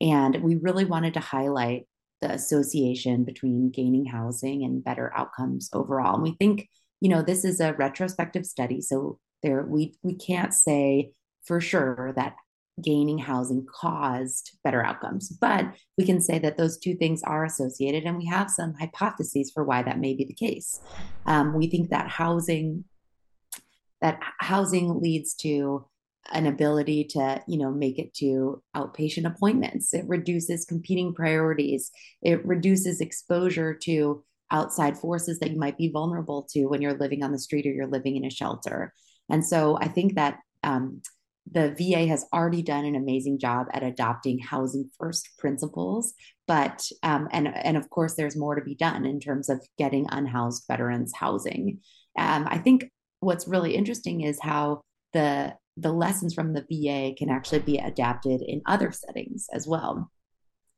And 0.00 0.42
we 0.42 0.56
really 0.56 0.84
wanted 0.84 1.14
to 1.14 1.20
highlight 1.20 1.86
the 2.22 2.32
association 2.32 3.24
between 3.24 3.70
gaining 3.70 4.06
housing 4.06 4.64
and 4.64 4.82
better 4.82 5.12
outcomes 5.14 5.68
overall. 5.72 6.14
And 6.14 6.22
we 6.22 6.36
think, 6.38 6.68
you 7.00 7.10
know, 7.10 7.20
this 7.20 7.44
is 7.44 7.60
a 7.60 7.74
retrospective 7.74 8.46
study, 8.46 8.80
so 8.80 9.18
there 9.42 9.66
we 9.68 9.94
we 10.02 10.14
can't 10.14 10.54
say 10.54 11.12
for 11.44 11.60
sure 11.60 12.12
that 12.16 12.36
gaining 12.80 13.18
housing 13.18 13.66
caused 13.66 14.56
better 14.64 14.82
outcomes. 14.82 15.28
But 15.28 15.66
we 15.98 16.06
can 16.06 16.20
say 16.20 16.38
that 16.38 16.56
those 16.56 16.78
two 16.78 16.94
things 16.94 17.22
are 17.24 17.44
associated, 17.44 18.04
and 18.04 18.16
we 18.16 18.26
have 18.26 18.48
some 18.50 18.74
hypotheses 18.74 19.50
for 19.52 19.64
why 19.64 19.82
that 19.82 19.98
may 19.98 20.14
be 20.14 20.24
the 20.24 20.32
case. 20.32 20.80
Um, 21.26 21.54
we 21.54 21.66
think 21.66 21.90
that 21.90 22.08
housing 22.08 22.84
that 24.00 24.20
housing 24.38 25.00
leads 25.00 25.34
to 25.34 25.86
an 26.32 26.46
ability 26.46 27.04
to 27.04 27.42
you 27.48 27.58
know 27.58 27.70
make 27.70 27.98
it 27.98 28.14
to 28.14 28.62
outpatient 28.76 29.26
appointments. 29.26 29.92
It 29.92 30.04
reduces 30.06 30.64
competing 30.64 31.14
priorities. 31.14 31.90
It 32.22 32.44
reduces 32.46 33.00
exposure 33.00 33.74
to 33.82 34.22
outside 34.50 34.98
forces 34.98 35.38
that 35.38 35.50
you 35.50 35.58
might 35.58 35.78
be 35.78 35.90
vulnerable 35.90 36.46
to 36.50 36.66
when 36.66 36.82
you're 36.82 36.92
living 36.92 37.22
on 37.22 37.32
the 37.32 37.38
street 37.38 37.66
or 37.66 37.72
you're 37.72 37.86
living 37.86 38.16
in 38.16 38.24
a 38.24 38.30
shelter. 38.30 38.92
And 39.30 39.44
so 39.44 39.78
i 39.80 39.88
think 39.88 40.14
that 40.16 40.38
um, 40.62 41.00
the 41.50 41.74
VA 41.76 42.06
has 42.06 42.24
already 42.32 42.62
done 42.62 42.84
an 42.84 42.94
amazing 42.94 43.38
job 43.38 43.66
at 43.72 43.82
adopting 43.82 44.38
housing 44.38 44.90
first 44.98 45.28
principles, 45.38 46.14
but 46.46 46.86
um, 47.02 47.28
and 47.32 47.48
and 47.48 47.76
of 47.76 47.90
course 47.90 48.14
there's 48.14 48.36
more 48.36 48.54
to 48.54 48.62
be 48.62 48.74
done 48.74 49.04
in 49.04 49.18
terms 49.18 49.48
of 49.48 49.60
getting 49.76 50.06
unhoused 50.10 50.64
veterans 50.68 51.12
housing. 51.14 51.80
Um, 52.16 52.46
I 52.48 52.58
think 52.58 52.90
what's 53.20 53.48
really 53.48 53.74
interesting 53.74 54.20
is 54.20 54.38
how 54.40 54.82
the 55.12 55.54
the 55.76 55.92
lessons 55.92 56.34
from 56.34 56.52
the 56.52 56.66
VA 56.70 57.14
can 57.16 57.30
actually 57.30 57.60
be 57.60 57.78
adapted 57.78 58.42
in 58.42 58.62
other 58.66 58.92
settings 58.92 59.46
as 59.52 59.66
well, 59.66 60.10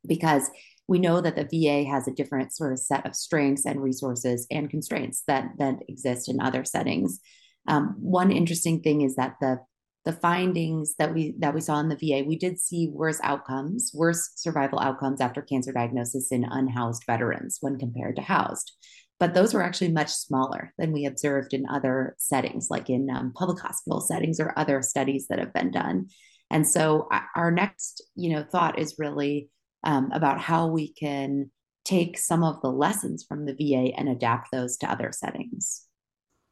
because 0.07 0.51
we 0.87 0.99
know 0.99 1.21
that 1.21 1.37
the 1.37 1.49
VA 1.51 1.89
has 1.89 2.07
a 2.07 2.13
different 2.13 2.53
sort 2.53 2.73
of 2.73 2.79
set 2.79 3.07
of 3.07 3.17
strengths 3.17 3.65
and 3.67 3.83
resources 3.83 4.47
and 4.51 4.71
constraints 4.71 5.23
that 5.27 5.51
that 5.59 5.77
exist 5.89 6.29
in 6.29 6.41
other 6.41 6.65
settings. 6.65 7.21
Um, 7.67 7.97
one 7.99 8.31
interesting 8.31 8.83
thing 8.83 9.01
is 9.01 9.17
that 9.17 9.37
the 9.41 9.61
the 10.05 10.13
findings 10.13 10.95
that 10.99 11.15
we 11.15 11.35
that 11.39 11.55
we 11.55 11.61
saw 11.61 11.81
in 11.81 11.89
the 11.89 11.97
VA, 11.97 12.25
we 12.27 12.37
did 12.37 12.61
see 12.61 12.89
worse 12.93 13.19
outcomes, 13.23 13.91
worse 13.95 14.33
survival 14.37 14.79
outcomes 14.79 15.21
after 15.21 15.41
cancer 15.41 15.73
diagnosis 15.73 16.31
in 16.31 16.45
unhoused 16.45 17.05
veterans 17.07 17.59
when 17.61 17.79
compared 17.79 18.17
to 18.17 18.23
housed. 18.23 18.73
But 19.21 19.35
those 19.35 19.55
were 19.55 19.63
actually 19.63 19.93
much 19.93 20.11
smaller 20.11 20.73
than 20.77 20.93
we 20.93 21.07
observed 21.07 21.55
in 21.55 21.67
other 21.69 22.17
settings, 22.19 22.69
like 22.71 22.91
in 22.91 23.09
um, 23.11 23.33
public 23.33 23.61
hospital 23.61 24.01
settings 24.01 24.41
or 24.41 24.59
other 24.59 24.83
studies 24.83 25.29
that 25.29 25.39
have 25.39 25.53
been 25.53 25.71
done. 25.71 26.09
And 26.51 26.67
so 26.67 27.09
our 27.35 27.51
next, 27.51 28.03
you 28.17 28.31
know, 28.31 28.43
thought 28.43 28.79
is 28.79 28.97
really 28.99 29.49
um, 29.85 30.11
about 30.13 30.41
how 30.41 30.67
we 30.67 30.93
can 30.93 31.51
take 31.85 32.19
some 32.19 32.43
of 32.43 32.61
the 32.61 32.71
lessons 32.71 33.25
from 33.25 33.45
the 33.45 33.55
VA 33.55 33.97
and 33.97 34.09
adapt 34.09 34.51
those 34.51 34.77
to 34.79 34.91
other 34.91 35.11
settings. 35.13 35.87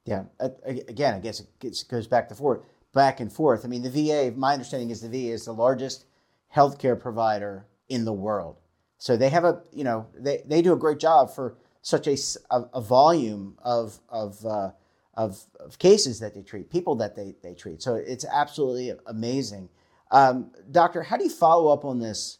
Yeah. 0.04 0.24
Again, 0.64 1.14
I 1.14 1.18
guess 1.18 1.40
it 1.40 1.84
goes 1.88 2.06
back 2.06 2.28
to 2.28 2.34
forth 2.34 2.60
back 2.92 3.20
and 3.20 3.32
forth. 3.32 3.64
I 3.64 3.68
mean, 3.68 3.82
the 3.82 3.90
VA, 3.90 4.32
my 4.36 4.52
understanding 4.52 4.90
is 4.90 5.00
the 5.00 5.08
VA 5.08 5.32
is 5.32 5.46
the 5.46 5.52
largest 5.52 6.04
healthcare 6.54 6.98
provider 6.98 7.66
in 7.88 8.04
the 8.04 8.12
world. 8.12 8.58
So 8.98 9.16
they 9.16 9.30
have 9.30 9.44
a, 9.44 9.62
you 9.72 9.84
know, 9.84 10.06
they, 10.18 10.42
they 10.46 10.62
do 10.62 10.72
a 10.72 10.78
great 10.78 10.98
job 10.98 11.34
for 11.34 11.56
such 11.82 12.06
a, 12.06 12.16
a, 12.50 12.80
volume 12.80 13.58
of, 13.62 13.98
of, 14.08 14.44
uh, 14.46 14.70
of, 15.14 15.44
of, 15.58 15.78
cases 15.78 16.20
that 16.20 16.32
they 16.32 16.42
treat, 16.42 16.70
people 16.70 16.94
that 16.94 17.16
they, 17.16 17.34
they 17.42 17.54
treat. 17.54 17.82
So 17.82 17.96
it's 17.96 18.24
absolutely 18.24 18.92
amazing. 19.06 19.68
Um, 20.12 20.52
doctor, 20.70 21.02
how 21.02 21.16
do 21.16 21.24
you 21.24 21.30
follow 21.30 21.72
up 21.72 21.84
on 21.84 21.98
this, 21.98 22.38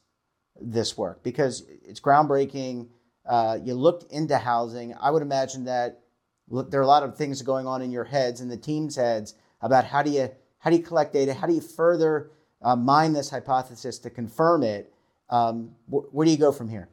this 0.60 0.96
work? 0.96 1.22
Because 1.24 1.64
it's 1.84 2.00
groundbreaking. 2.00 2.88
Uh, 3.28 3.58
you 3.62 3.74
looked 3.74 4.10
into 4.12 4.38
housing. 4.38 4.94
I 5.00 5.10
would 5.10 5.22
imagine 5.22 5.64
that 5.64 6.00
there 6.48 6.80
are 6.80 6.84
a 6.84 6.88
lot 6.88 7.02
of 7.02 7.16
things 7.16 7.42
going 7.42 7.66
on 7.66 7.82
in 7.82 7.90
your 7.90 8.04
heads 8.04 8.40
and 8.40 8.50
the 8.50 8.56
team's 8.56 8.96
heads 8.96 9.34
about 9.60 9.84
how 9.84 10.02
do 10.02 10.10
you 10.10 10.30
how 10.58 10.70
do 10.70 10.76
you 10.76 10.82
collect 10.82 11.12
data? 11.12 11.34
How 11.34 11.48
do 11.48 11.54
you 11.54 11.60
further 11.60 12.30
uh, 12.62 12.76
mine 12.76 13.12
this 13.12 13.30
hypothesis 13.30 13.98
to 14.00 14.10
confirm 14.10 14.62
it? 14.62 14.92
Um, 15.28 15.72
wh- 15.86 16.14
where 16.14 16.24
do 16.24 16.30
you 16.30 16.36
go 16.36 16.52
from 16.52 16.68
here? 16.68 16.88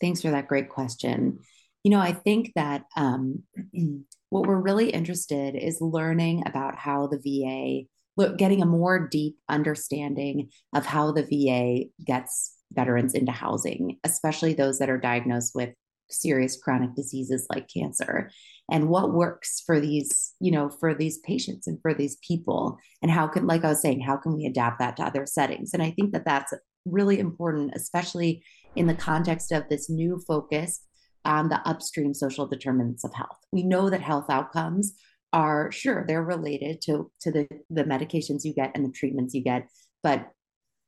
Thanks 0.00 0.22
for 0.22 0.30
that 0.30 0.48
great 0.48 0.68
question. 0.68 1.40
You 1.84 1.90
know, 1.90 2.00
I 2.00 2.12
think 2.12 2.52
that 2.54 2.84
um, 2.96 3.42
what 4.30 4.46
we're 4.46 4.60
really 4.60 4.90
interested 4.90 5.54
is 5.54 5.80
learning 5.80 6.42
about 6.46 6.76
how 6.76 7.08
the 7.08 7.18
VA, 7.18 7.86
look, 8.16 8.36
getting 8.36 8.62
a 8.62 8.66
more 8.66 9.08
deep 9.08 9.36
understanding 9.48 10.50
of 10.74 10.84
how 10.84 11.12
the 11.12 11.22
VA 11.22 11.88
gets 12.04 12.56
veterans 12.72 13.14
into 13.14 13.32
housing, 13.32 13.98
especially 14.04 14.52
those 14.52 14.78
that 14.78 14.90
are 14.90 14.98
diagnosed 14.98 15.54
with 15.54 15.70
serious 16.10 16.58
chronic 16.60 16.94
diseases 16.94 17.46
like 17.50 17.68
cancer 17.68 18.30
and 18.70 18.88
what 18.88 19.12
works 19.12 19.62
for 19.64 19.80
these 19.80 20.34
you 20.40 20.50
know 20.50 20.68
for 20.68 20.94
these 20.94 21.18
patients 21.18 21.66
and 21.66 21.80
for 21.82 21.94
these 21.94 22.16
people 22.26 22.78
and 23.02 23.10
how 23.10 23.26
can 23.26 23.46
like 23.46 23.64
i 23.64 23.68
was 23.68 23.82
saying 23.82 24.00
how 24.00 24.16
can 24.16 24.34
we 24.34 24.46
adapt 24.46 24.78
that 24.78 24.96
to 24.96 25.02
other 25.02 25.26
settings 25.26 25.74
and 25.74 25.82
i 25.82 25.90
think 25.90 26.12
that 26.12 26.24
that's 26.24 26.52
really 26.90 27.18
important 27.18 27.72
especially 27.74 28.42
in 28.76 28.86
the 28.86 28.94
context 28.94 29.52
of 29.52 29.68
this 29.68 29.88
new 29.88 30.20
focus 30.26 30.82
on 31.24 31.48
the 31.48 31.60
upstream 31.68 32.14
social 32.14 32.46
determinants 32.46 33.04
of 33.04 33.14
health 33.14 33.38
we 33.52 33.62
know 33.62 33.90
that 33.90 34.00
health 34.00 34.26
outcomes 34.30 34.94
are 35.32 35.70
sure 35.70 36.04
they're 36.06 36.22
related 36.22 36.80
to 36.80 37.10
to 37.20 37.30
the 37.30 37.46
the 37.70 37.84
medications 37.84 38.44
you 38.44 38.54
get 38.54 38.72
and 38.74 38.84
the 38.84 38.92
treatments 38.92 39.34
you 39.34 39.42
get 39.42 39.68
but 40.02 40.30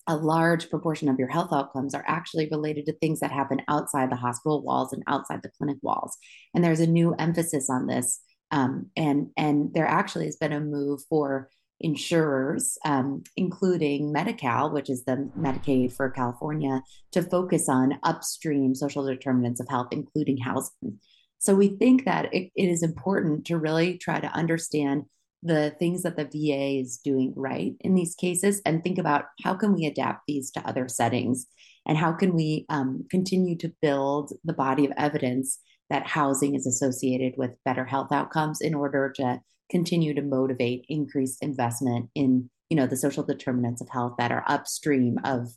a 0.06 0.16
large 0.16 0.70
proportion 0.70 1.08
of 1.08 1.18
your 1.18 1.28
health 1.28 1.52
outcomes 1.52 1.94
are 1.94 2.04
actually 2.06 2.48
related 2.50 2.86
to 2.86 2.92
things 2.94 3.20
that 3.20 3.30
happen 3.30 3.62
outside 3.68 4.10
the 4.10 4.16
hospital 4.16 4.62
walls 4.62 4.92
and 4.92 5.04
outside 5.06 5.40
the 5.42 5.50
clinic 5.56 5.76
walls. 5.82 6.16
And 6.52 6.64
there's 6.64 6.80
a 6.80 6.86
new 6.86 7.14
emphasis 7.14 7.70
on 7.70 7.86
this. 7.86 8.20
Um, 8.50 8.90
and 8.96 9.28
and 9.36 9.72
there 9.72 9.86
actually 9.86 10.24
has 10.24 10.36
been 10.36 10.52
a 10.52 10.58
move 10.58 11.00
for 11.08 11.48
insurers, 11.80 12.78
um, 12.84 13.22
including 13.36 14.12
Medi-Cal, 14.12 14.70
which 14.70 14.90
is 14.90 15.04
the 15.04 15.30
Medicaid 15.38 15.92
for 15.92 16.10
California, 16.10 16.82
to 17.12 17.22
focus 17.22 17.68
on 17.68 17.98
upstream 18.02 18.74
social 18.74 19.04
determinants 19.04 19.60
of 19.60 19.68
health, 19.68 19.88
including 19.90 20.36
housing. 20.36 20.98
So 21.38 21.54
we 21.54 21.68
think 21.68 22.04
that 22.04 22.32
it, 22.34 22.50
it 22.54 22.66
is 22.66 22.82
important 22.82 23.46
to 23.46 23.56
really 23.56 23.96
try 23.96 24.20
to 24.20 24.28
understand 24.28 25.04
the 25.42 25.74
things 25.78 26.02
that 26.02 26.16
the 26.16 26.24
VA 26.24 26.80
is 26.80 26.98
doing 26.98 27.32
right 27.34 27.74
in 27.80 27.94
these 27.94 28.14
cases 28.14 28.60
and 28.66 28.84
think 28.84 28.98
about 28.98 29.24
how 29.42 29.54
can 29.54 29.72
we 29.74 29.86
adapt 29.86 30.26
these 30.26 30.50
to 30.50 30.68
other 30.68 30.86
settings 30.86 31.46
and 31.86 31.96
how 31.96 32.12
can 32.12 32.34
we 32.34 32.66
um, 32.68 33.06
continue 33.10 33.56
to 33.56 33.72
build 33.80 34.32
the 34.44 34.52
body 34.52 34.84
of 34.84 34.92
evidence 34.98 35.58
that 35.88 36.06
housing 36.06 36.54
is 36.54 36.66
associated 36.66 37.34
with 37.38 37.56
better 37.64 37.86
health 37.86 38.12
outcomes 38.12 38.60
in 38.60 38.74
order 38.74 39.10
to 39.16 39.40
continue 39.70 40.14
to 40.14 40.22
motivate 40.22 40.84
increased 40.88 41.42
investment 41.42 42.10
in 42.14 42.50
you 42.68 42.76
know 42.76 42.86
the 42.86 42.96
social 42.96 43.22
determinants 43.22 43.80
of 43.80 43.88
health 43.88 44.14
that 44.18 44.32
are 44.32 44.44
upstream 44.46 45.18
of 45.24 45.48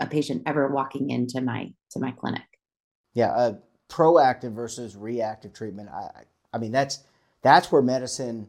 a 0.00 0.06
patient 0.06 0.42
ever 0.46 0.68
walking 0.68 1.10
into 1.10 1.40
my 1.40 1.72
to 1.90 2.00
my 2.00 2.10
clinic 2.12 2.42
yeah 3.14 3.30
uh, 3.32 3.54
proactive 3.88 4.54
versus 4.54 4.96
reactive 4.96 5.52
treatment 5.52 5.88
i 5.90 6.22
i 6.52 6.58
mean 6.58 6.72
that's 6.72 7.04
that's 7.42 7.70
where 7.70 7.82
medicine 7.82 8.48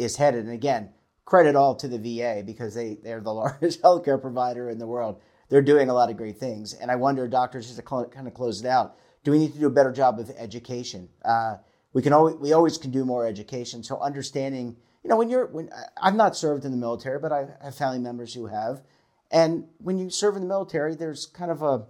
is 0.00 0.16
headed. 0.16 0.44
And 0.44 0.54
again, 0.54 0.90
credit 1.24 1.54
all 1.54 1.74
to 1.76 1.86
the 1.86 1.98
VA 1.98 2.42
because 2.44 2.74
they, 2.74 2.98
they're 3.02 3.20
the 3.20 3.32
largest 3.32 3.82
healthcare 3.82 4.20
provider 4.20 4.70
in 4.70 4.78
the 4.78 4.86
world. 4.86 5.20
They're 5.48 5.62
doing 5.62 5.90
a 5.90 5.94
lot 5.94 6.10
of 6.10 6.16
great 6.16 6.38
things. 6.38 6.74
And 6.74 6.90
I 6.90 6.96
wonder, 6.96 7.28
doctors, 7.28 7.66
just 7.66 7.76
to 7.76 7.82
kind 7.82 8.26
of 8.26 8.34
close 8.34 8.60
it 8.60 8.66
out, 8.66 8.96
do 9.24 9.32
we 9.32 9.38
need 9.38 9.52
to 9.52 9.58
do 9.58 9.66
a 9.66 9.70
better 9.70 9.92
job 9.92 10.18
of 10.18 10.30
education? 10.38 11.08
Uh, 11.24 11.56
we 11.92 12.02
can 12.02 12.12
always, 12.12 12.36
we 12.36 12.52
always 12.52 12.78
can 12.78 12.90
do 12.90 13.04
more 13.04 13.26
education. 13.26 13.82
So 13.82 13.98
understanding, 14.00 14.76
you 15.02 15.10
know, 15.10 15.16
when 15.16 15.30
you're, 15.30 15.46
when 15.46 15.70
I've 16.00 16.14
not 16.14 16.36
served 16.36 16.64
in 16.64 16.70
the 16.70 16.76
military, 16.76 17.18
but 17.18 17.32
I 17.32 17.46
have 17.62 17.74
family 17.74 17.98
members 17.98 18.34
who 18.34 18.46
have, 18.46 18.82
And 19.30 19.64
when 19.78 19.98
you 19.98 20.10
serve 20.10 20.36
in 20.36 20.42
the 20.42 20.48
military, 20.48 20.94
there's 20.94 21.26
kind 21.26 21.50
of 21.50 21.62
a, 21.62 21.86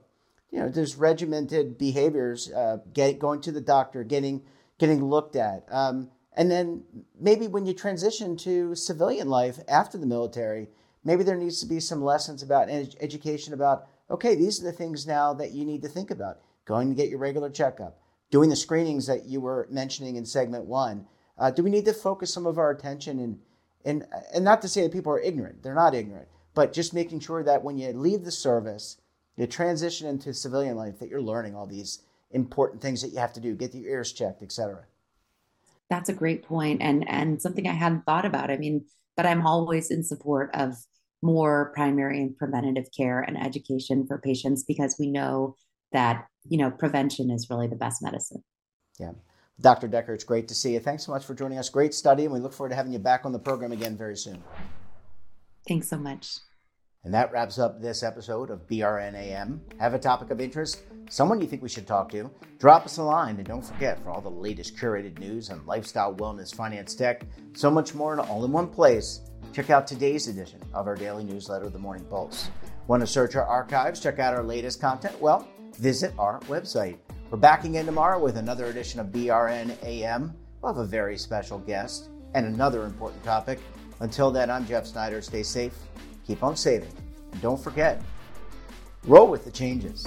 you 0.51 0.61
know, 0.61 0.69
there's 0.69 0.97
regimented 0.97 1.79
behaviors, 1.79 2.51
uh, 2.53 2.79
get, 2.93 3.19
going 3.19 3.41
to 3.43 3.53
the 3.53 3.61
doctor, 3.61 4.05
getting 4.05 4.43
getting 4.79 5.05
looked 5.05 5.37
at. 5.37 5.67
Um, 5.71 6.11
and 6.35 6.51
then 6.51 6.85
maybe 7.19 7.49
when 7.49 7.67
you 7.67 7.75
transition 7.75 8.35
to 8.39 8.75
civilian 8.75 9.29
life 9.29 9.59
after 9.69 9.99
the 9.99 10.07
military, 10.07 10.69
maybe 11.05 11.23
there 11.23 11.37
needs 11.37 11.61
to 11.61 11.67
be 11.67 11.81
some 11.81 12.03
lessons 12.03 12.43
about 12.43 12.71
ed- 12.71 12.97
education 13.01 13.53
about, 13.53 13.87
okay, 14.11 14.35
these 14.35 14.59
are 14.59 14.65
the 14.65 14.73
things 14.73 15.07
now 15.07 15.35
that 15.35 15.53
you 15.53 15.67
need 15.67 15.83
to 15.83 15.89
think 15.89 16.11
about. 16.11 16.39
Going 16.65 16.89
to 16.89 16.95
get 16.95 17.11
your 17.11 17.19
regular 17.19 17.51
checkup, 17.51 17.99
doing 18.31 18.49
the 18.49 18.57
screenings 18.57 19.07
that 19.07 19.27
you 19.27 19.41
were 19.41 19.67
mentioning 19.71 20.17
in 20.17 20.25
segment 20.25 20.65
one. 20.65 21.07
Uh, 21.39 21.51
do 21.51 21.63
we 21.63 21.71
need 21.71 21.85
to 21.85 21.93
focus 21.93 22.33
some 22.33 22.47
of 22.47 22.59
our 22.59 22.71
attention 22.71 23.19
and, 23.19 23.39
and, 23.85 24.07
and 24.35 24.45
not 24.45 24.61
to 24.63 24.69
say 24.69 24.83
that 24.83 24.93
people 24.93 25.13
are 25.13 25.21
ignorant, 25.21 25.63
they're 25.63 25.75
not 25.75 25.95
ignorant, 25.95 26.29
but 26.55 26.73
just 26.73 26.95
making 26.95 27.21
sure 27.21 27.43
that 27.43 27.63
when 27.63 27.79
you 27.79 27.93
leave 27.93 28.25
the 28.25 28.31
service, 28.31 28.99
you 29.37 29.47
transition 29.47 30.07
into 30.07 30.35
civilian 30.35 30.77
life, 30.77 30.99
that 30.99 31.09
you're 31.09 31.23
learning 31.23 31.55
all 31.55 31.67
these 31.67 32.03
important 32.33 32.83
things 32.83 33.01
that 33.01 33.09
you 33.09 33.19
have 33.19 33.33
to 33.33 33.41
do, 33.41 33.55
get 33.55 33.75
your 33.75 33.91
ears 33.91 34.13
checked, 34.13 34.43
et 34.43 34.53
cetera. 34.53 34.85
That's 35.89 36.09
a 36.09 36.15
great 36.15 36.45
point 36.45 36.83
and 36.83 37.09
and 37.09 37.43
something 37.43 37.67
I 37.67 37.73
hadn't 37.73 38.05
thought 38.05 38.25
about. 38.25 38.51
I 38.51 38.59
mean, 38.59 38.85
but 39.17 39.27
I'm 39.27 39.47
always 39.47 39.91
in 39.91 40.05
support 40.05 40.51
of 40.55 40.77
more 41.23 41.73
primary 41.75 42.21
and 42.21 42.37
preventative 42.37 42.87
care 42.97 43.21
and 43.21 43.37
education 43.37 44.07
for 44.07 44.19
patients 44.19 44.63
because 44.63 44.97
we 44.99 45.11
know 45.11 45.57
that, 45.93 46.27
you 46.49 46.59
know, 46.59 46.71
prevention 46.71 47.31
is 47.31 47.49
really 47.51 47.67
the 47.67 47.77
best 47.77 48.03
medicine. 48.03 48.43
Yeah. 48.99 49.13
Dr. 49.61 49.89
Decker, 49.89 50.15
it's 50.15 50.25
great 50.25 50.49
to 50.49 50.55
see 50.55 50.73
you. 50.73 50.81
Thanks 50.81 51.05
so 51.05 51.13
much 51.13 51.25
for 51.25 51.35
joining 51.35 51.59
us. 51.59 51.69
Great 51.69 51.93
study, 51.93 52.25
and 52.25 52.33
we 52.33 52.41
look 52.41 52.55
forward 52.55 52.71
to 52.71 52.77
having 52.77 52.93
you 52.93 52.99
back 52.99 53.27
on 53.27 53.33
the 53.33 53.39
program 53.39 53.73
again 53.73 53.97
very 53.97 54.17
soon. 54.17 54.43
Thanks 55.69 55.89
so 55.89 55.99
much. 55.99 56.39
And 57.05 57.15
that 57.15 57.33
wraps 57.33 57.59
up 57.59 57.81
this 57.81 58.03
episode 58.03 58.51
of 58.51 58.67
BRNAM. 58.67 59.61
Have 59.79 59.95
a 59.95 59.99
topic 59.99 60.31
of 60.31 60.41
interest? 60.41 60.83
Someone 61.09 61.41
you 61.41 61.47
think 61.47 61.63
we 61.63 61.69
should 61.69 61.87
talk 61.87 62.11
to? 62.13 62.31
Drop 62.59 62.85
us 62.85 62.99
a 62.99 63.03
line 63.03 63.37
and 63.37 63.47
don't 63.47 63.65
forget 63.65 64.03
for 64.03 64.11
all 64.11 64.21
the 64.21 64.31
latest 64.31 64.77
curated 64.77 65.19
news 65.19 65.51
on 65.51 65.65
lifestyle, 65.67 66.15
wellness, 66.15 66.55
finance, 66.55 66.95
tech, 66.95 67.25
so 67.55 67.71
much 67.71 67.95
more 67.95 68.13
in 68.13 68.19
all 68.21 68.45
in 68.45 68.53
one 68.53 68.69
place. 68.69 69.21
Check 69.53 69.71
out 69.71 69.87
today's 69.87 70.29
edition 70.29 70.61
of 70.75 70.87
our 70.87 70.95
daily 70.95 71.25
newsletter, 71.25 71.71
The 71.71 71.79
Morning 71.79 72.05
Pulse. 72.05 72.51
Want 72.87 73.01
to 73.01 73.07
search 73.07 73.35
our 73.35 73.47
archives, 73.47 74.01
check 74.01 74.19
out 74.19 74.35
our 74.35 74.45
latest 74.45 74.81
content? 74.81 75.19
Well, 75.21 75.49
visit 75.81 76.13
our 76.19 76.41
website. 76.41 76.99
We're 77.31 77.39
back 77.39 77.65
again 77.65 77.87
tomorrow 77.87 78.23
with 78.23 78.37
another 78.37 78.67
edition 78.67 79.01
of 79.01 79.07
BRN 79.09 79.83
AM. 79.83 80.35
We'll 80.61 80.75
have 80.75 80.83
a 80.83 80.87
very 80.87 81.17
special 81.17 81.59
guest 81.59 82.11
and 82.35 82.47
another 82.47 82.85
important 82.85 83.25
topic. 83.25 83.61
Until 84.01 84.31
then, 84.31 84.51
I'm 84.51 84.67
Jeff 84.67 84.87
Snyder. 84.87 85.23
Stay 85.23 85.43
safe 85.43 85.75
keep 86.31 86.45
on 86.45 86.57
saving. 86.57 86.93
And 87.33 87.43
don't 87.43 87.61
forget, 87.61 88.01
roll 89.05 89.27
with 89.27 89.45
the 89.45 89.51
changes. 89.51 90.07